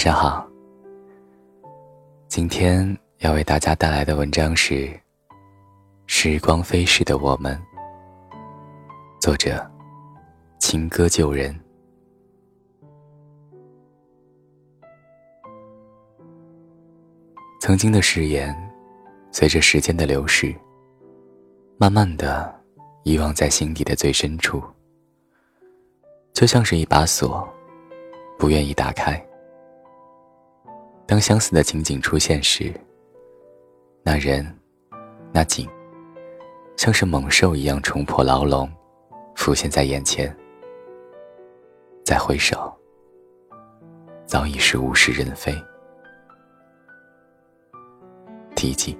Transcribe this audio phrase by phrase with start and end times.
[0.00, 0.48] 上好。
[2.26, 4.74] 今天要为大家带来的文章是
[6.06, 7.54] 《时光飞逝的我们》，
[9.20, 9.70] 作者：
[10.58, 11.54] 情歌旧人。
[17.60, 18.56] 曾经的誓言，
[19.30, 20.54] 随着时间的流逝，
[21.76, 22.58] 慢慢的
[23.04, 24.62] 遗忘在心底的最深处，
[26.32, 27.46] 就像是一把锁。
[28.38, 29.22] 不愿意打开。
[31.10, 32.72] 当相似的情景出现时，
[34.04, 34.46] 那人、
[35.32, 35.68] 那景，
[36.76, 38.70] 像是猛兽一样冲破牢笼，
[39.34, 40.32] 浮现在眼前。
[42.04, 42.72] 再回首，
[44.24, 45.52] 早已是物是人非。
[48.54, 48.96] 题记。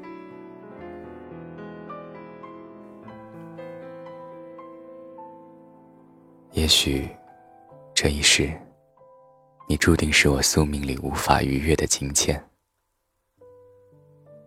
[6.50, 7.08] 也许，
[7.95, 8.50] 这一世。
[9.70, 12.44] 你注定是我宿命里无法逾越的情牵。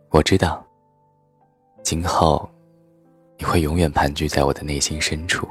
[0.09, 0.61] 我知道，
[1.81, 2.51] 今后
[3.37, 5.47] 你会永远盘踞在我的内心深处。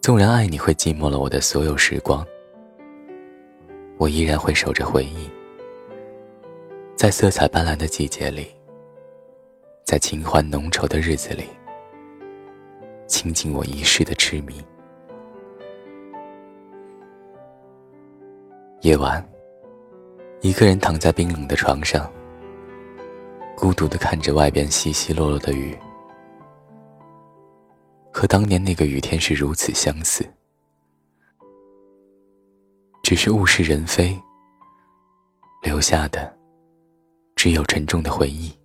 [0.00, 2.26] 纵然爱你会寂寞了我的所有时光，
[3.96, 5.30] 我依然会守着回忆，
[6.96, 8.48] 在色彩斑斓的季节里，
[9.84, 11.44] 在情欢浓稠的日子里，
[13.06, 14.60] 倾尽我一世的痴迷。
[18.82, 19.26] 夜晚，
[20.42, 22.08] 一个人躺在冰冷的床上，
[23.56, 25.76] 孤独的看着外边稀稀落落的雨，
[28.12, 30.24] 和当年那个雨天是如此相似，
[33.02, 34.16] 只是物是人非，
[35.62, 36.32] 留下的
[37.34, 38.56] 只有沉重的回忆，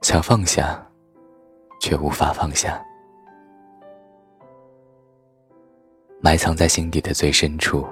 [0.00, 0.84] 想放下，
[1.78, 2.82] 却无法放下，
[6.20, 7.86] 埋藏在心底的最深处。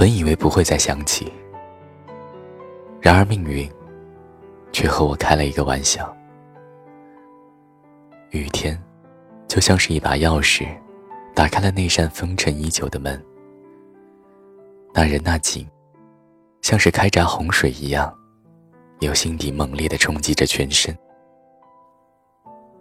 [0.00, 1.30] 本以为不会再想起，
[3.02, 3.70] 然而命运
[4.72, 6.10] 却和我开了一个玩笑。
[8.30, 8.82] 雨天
[9.46, 10.66] 就像是一把钥匙，
[11.34, 13.22] 打开了那扇封尘已久的门。
[14.94, 15.68] 那人那景，
[16.62, 18.10] 像是开闸洪水一样，
[19.00, 20.96] 由心底猛烈的冲击着全身，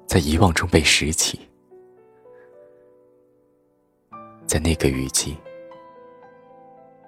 [0.08, 1.38] 在遗忘中被拾起，
[4.48, 5.38] 在那个雨季。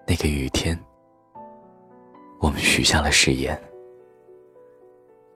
[0.08, 0.78] 那个雨天，
[2.40, 3.60] 我们许下了誓言，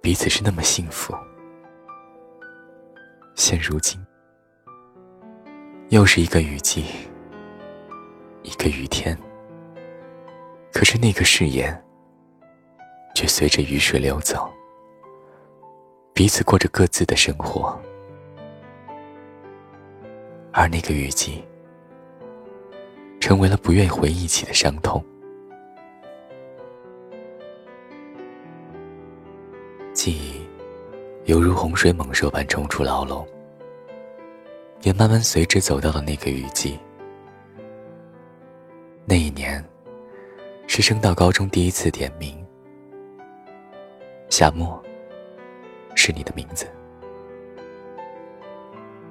[0.01, 1.15] 彼此是那么幸福。
[3.35, 3.99] 现如今，
[5.89, 6.85] 又是一个雨季，
[8.43, 9.17] 一个雨天。
[10.73, 11.81] 可是那个誓言，
[13.15, 14.51] 却随着雨水流走，
[16.13, 17.79] 彼此过着各自的生活，
[20.51, 21.41] 而那个雨季。
[23.25, 25.03] 成为了不愿回忆起的伤痛。
[29.93, 30.47] 记忆
[31.23, 33.27] 犹如洪水猛兽般冲出牢笼，
[34.83, 36.77] 也慢慢随之走到了那个雨季。
[39.05, 39.65] 那一年，
[40.67, 42.45] 是升到高中第一次点名。
[44.29, 44.79] 夏末，
[45.95, 46.67] 是你的名字。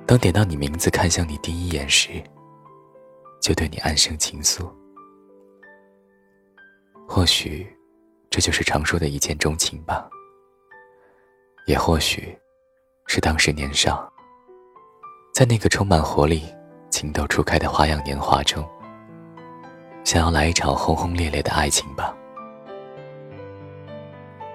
[0.07, 2.23] 当点到你名字，看向你第一眼时。
[3.45, 4.67] 就对你暗生情愫，
[7.07, 7.71] 或许
[8.31, 10.09] 这就是常说的一见钟情吧，
[11.67, 12.35] 也或许
[13.07, 14.11] 是当时年少，
[15.35, 16.43] 在那个充满活力、
[16.89, 18.67] 情窦初开的花样年华中，
[20.05, 22.17] 想要来一场轰轰烈烈的爱情吧。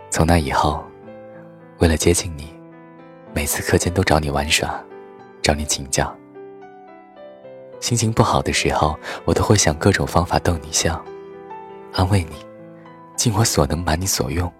[0.09, 0.83] 从那以后，
[1.77, 2.51] 为了接近你，
[3.35, 4.83] 每次课间都找你玩耍，
[5.44, 6.12] 找你请教。
[7.79, 11.03] 心情不好的时候，我都会想各种方法逗你笑，
[11.93, 12.35] 安慰你，
[13.15, 14.51] 尽我所能把你所用。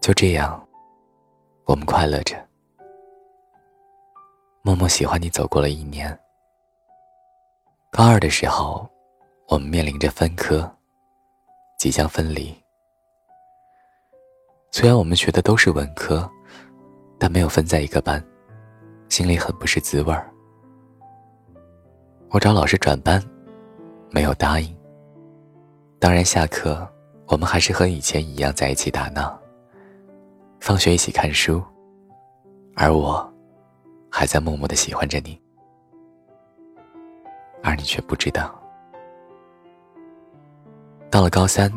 [0.00, 0.66] 就这样，
[1.66, 2.36] 我们快乐着，
[4.62, 5.28] 默默喜欢你。
[5.30, 6.18] 走过了一年，
[7.90, 8.88] 高二的时候，
[9.48, 10.70] 我们面临着分科，
[11.78, 12.54] 即将分离。
[14.70, 16.28] 虽然我们学的都是文科，
[17.18, 18.24] 但没有分在一个班，
[19.08, 20.33] 心里很不是滋味儿。
[22.34, 23.22] 我找老师转班，
[24.10, 24.76] 没有答应。
[26.00, 26.84] 当然，下课
[27.28, 29.38] 我们还是和以前一样在一起打闹，
[30.58, 31.62] 放学一起看书，
[32.74, 33.32] 而我
[34.10, 35.40] 还在默默的喜欢着你，
[37.62, 38.52] 而你却不知道。
[41.12, 41.72] 到了高三，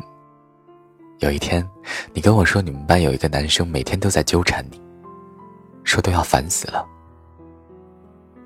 [1.20, 1.64] 有一天，
[2.16, 4.82] 你跟我说你们班有一个男生每天都在纠缠你，
[5.84, 6.84] 说都要烦死了。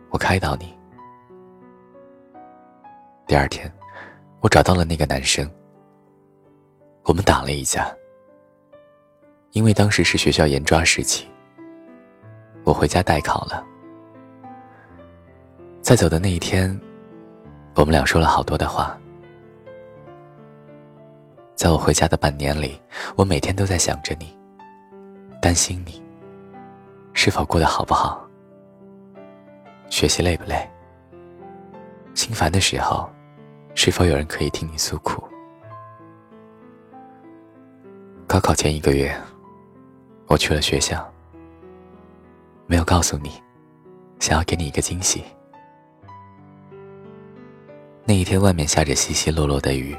[0.09, 0.80] 我开导你。
[3.31, 3.71] 第二天，
[4.41, 5.49] 我找到了那个男生。
[7.05, 7.89] 我们打了一架，
[9.51, 11.25] 因为当时是学校严抓时期，
[12.65, 13.65] 我回家代考了。
[15.81, 16.77] 在走的那一天，
[17.73, 18.99] 我们俩说了好多的话。
[21.55, 22.77] 在我回家的半年里，
[23.15, 24.37] 我每天都在想着你，
[25.41, 26.03] 担心你
[27.13, 28.27] 是否过得好不好，
[29.89, 30.69] 学习累不累，
[32.13, 33.09] 心烦的时候，
[33.73, 35.23] 是否有人可以听你诉苦。
[38.27, 39.13] 高考前一个月，
[40.27, 41.05] 我去了学校，
[42.67, 43.31] 没有告诉你，
[44.19, 45.23] 想要给你一个惊喜。
[48.05, 49.97] 那一天外面下着稀稀落落的雨，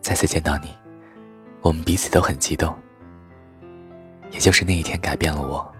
[0.00, 0.68] 再次见到你，
[1.62, 2.74] 我们彼此都很激动。
[4.30, 5.72] 也就是那一天改变了我，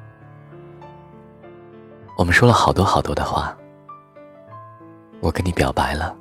[2.16, 3.56] 我们说了好多好多的话，
[5.20, 6.16] 我跟你表白了。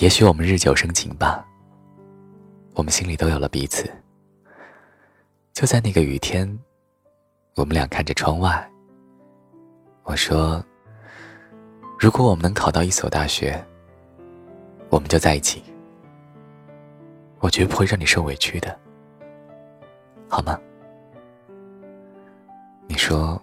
[0.00, 1.46] 也许我们日久生情吧，
[2.72, 3.86] 我们心里都有了彼此。
[5.52, 6.58] 就在那个雨天，
[7.54, 8.66] 我们俩看着窗外。
[10.04, 10.64] 我说
[12.00, 13.62] ：“如果我们能考到一所大学，
[14.88, 15.62] 我们就在一起。
[17.40, 18.74] 我绝不会让你受委屈的，
[20.30, 20.58] 好吗？”
[22.88, 23.38] 你说：“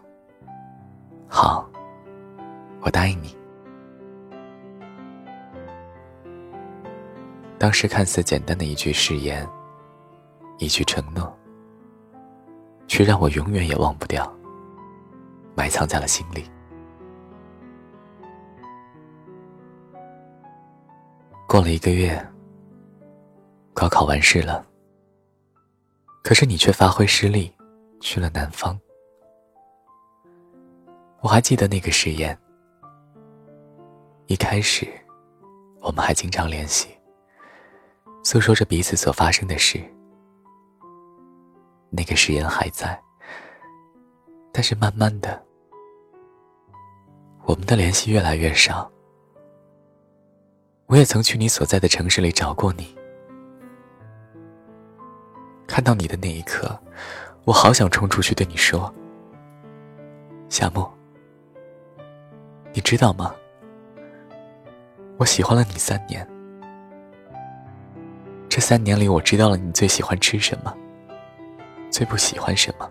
[1.30, 1.70] 好，
[2.82, 3.38] 我答应你。”
[7.60, 9.48] 当时看似简单的一句誓言，
[10.60, 11.36] 一句承诺，
[12.88, 14.32] 却让我永远也忘不掉，
[15.56, 16.46] 埋藏在了心里。
[21.48, 22.24] 过了一个月，
[23.74, 24.66] 高考完事了，
[26.24, 27.52] 可是你却发挥失利，
[28.02, 28.80] 去了南方。
[31.22, 32.38] 我还记得那个誓言，
[34.28, 34.88] 一开始，
[35.82, 36.90] 我们还经常联系。
[38.30, 39.80] 诉说着彼此所发生的事，
[41.90, 43.02] 那个誓言还在，
[44.52, 45.42] 但是慢慢的，
[47.46, 48.92] 我们的联系越来越少。
[50.88, 52.94] 我也曾去你所在的城市里找过你，
[55.66, 56.78] 看到你的那一刻，
[57.46, 58.94] 我好想冲出去对你说
[60.52, 60.94] ：“夏沫，
[62.74, 63.34] 你知道吗？
[65.18, 66.28] 我喜欢了你三年。”
[68.58, 70.76] 这三年里，我知道了你最喜欢吃什么，
[71.92, 72.90] 最不喜欢什么。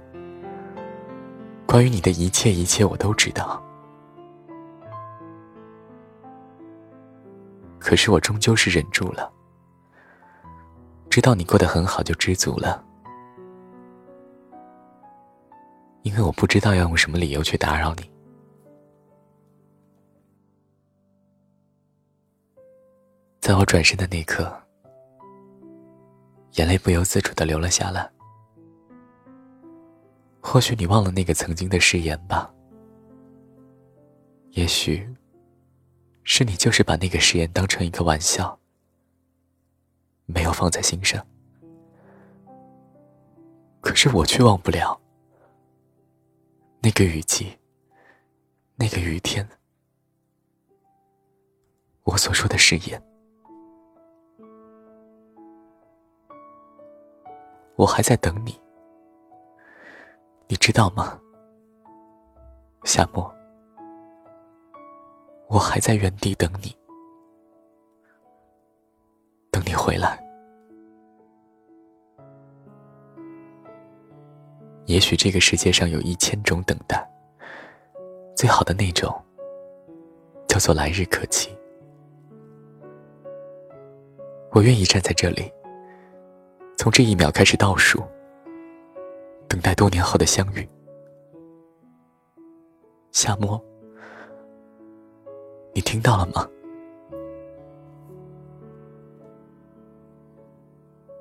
[1.67, 3.61] 关于你的一切一切，我都知道。
[7.81, 9.29] 可是我终究是忍住了，
[11.11, 12.85] 知道你过得很好就知足了，
[16.03, 18.09] 因为我不知道要用什么理由去打扰你。
[23.41, 24.63] 在我转身的那刻。
[26.57, 28.11] 眼泪不由自主的流了下来。
[30.41, 32.51] 或许你忘了那个曾经的誓言吧？
[34.53, 35.07] 也许
[36.25, 38.59] 是你就是把那个誓言当成一个玩笑，
[40.25, 41.25] 没有放在心上。
[43.83, 44.99] 可是我却忘不了
[46.81, 47.59] 那个雨季，
[48.77, 49.47] 那个雨天，
[52.05, 53.03] 我所说的誓言。
[57.77, 58.59] 我还在等你，
[60.49, 61.21] 你知道吗，
[62.85, 63.31] 夏沫？
[65.49, 66.75] 我还在原地等你，
[69.51, 70.19] 等你回来。
[74.87, 77.07] 也许这个世界上有一千种等待，
[78.35, 79.15] 最好的那种
[80.49, 81.55] 叫做来日可期。
[84.53, 85.53] 我愿意站在这里。
[86.77, 88.03] 从这一秒开始倒数
[89.49, 90.69] 等待多年后的相遇。
[93.13, 93.63] 夏末
[95.73, 96.49] 你听到了吗？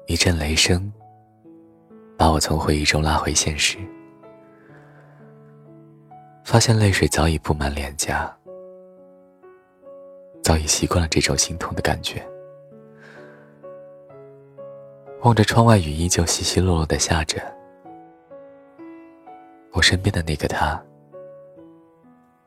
[0.08, 0.92] 一阵雷声
[2.18, 3.78] 把我从回忆中拉回现实。
[6.44, 8.32] 发现泪水早已布满脸颊
[10.44, 12.24] 早已习惯了这种心痛的感觉。
[15.22, 17.42] 望着窗外，雨依旧稀稀落落的下着，
[19.72, 20.80] 我身边的那个他，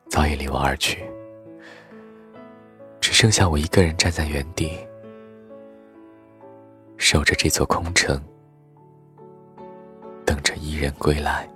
[0.07, 1.03] 早已离我而去，
[3.01, 4.71] 只剩下我一个人站在原地。
[6.97, 8.21] 守着这座空城，
[10.25, 11.49] 等着伊人归来。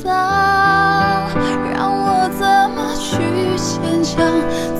[0.00, 0.10] 脏，
[1.72, 3.18] 让我怎么去
[3.56, 4.24] 坚强，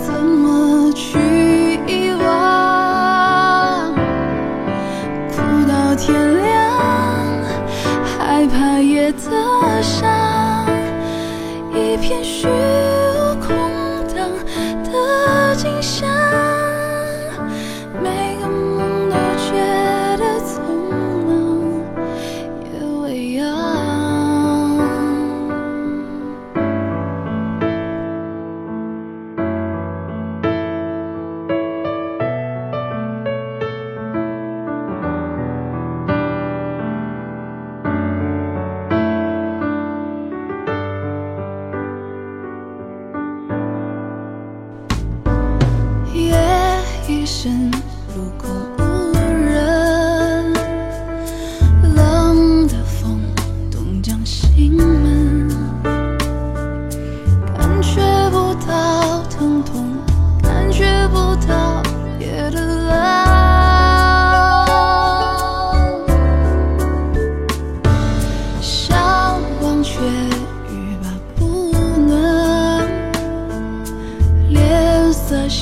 [0.04, 1.18] 怎么去
[1.86, 3.92] 遗忘？
[5.28, 5.34] 哭
[5.68, 6.50] 到天亮，
[8.18, 10.66] 害怕夜的伤，
[11.74, 12.48] 一片虚。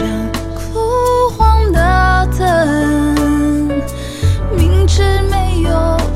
[0.00, 0.08] 像
[0.54, 2.46] 枯黄的藤，
[4.56, 5.68] 明知没有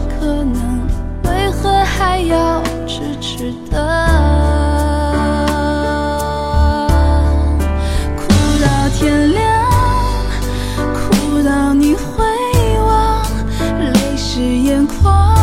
[0.08, 0.88] 可能，
[1.24, 3.78] 为何还要痴痴等？
[8.16, 8.22] 哭
[8.62, 9.68] 到天亮，
[10.94, 12.24] 哭到你回
[12.86, 13.22] 望，
[13.92, 15.33] 泪湿眼眶。